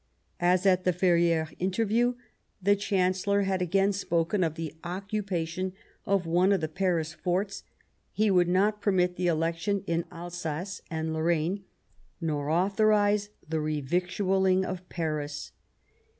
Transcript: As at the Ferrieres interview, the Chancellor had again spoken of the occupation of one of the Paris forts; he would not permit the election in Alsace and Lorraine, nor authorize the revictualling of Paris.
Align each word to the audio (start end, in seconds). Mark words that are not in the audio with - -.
As 0.39 0.65
at 0.65 0.83
the 0.83 0.93
Ferrieres 0.93 1.53
interview, 1.59 2.15
the 2.59 2.75
Chancellor 2.75 3.43
had 3.43 3.61
again 3.61 3.93
spoken 3.93 4.43
of 4.43 4.55
the 4.55 4.73
occupation 4.83 5.73
of 6.07 6.25
one 6.25 6.51
of 6.51 6.59
the 6.59 6.67
Paris 6.67 7.13
forts; 7.13 7.61
he 8.11 8.31
would 8.31 8.47
not 8.47 8.81
permit 8.81 9.15
the 9.15 9.27
election 9.27 9.83
in 9.85 10.05
Alsace 10.11 10.81
and 10.89 11.13
Lorraine, 11.13 11.65
nor 12.19 12.49
authorize 12.49 13.29
the 13.47 13.59
revictualling 13.59 14.65
of 14.65 14.89
Paris. 14.89 15.51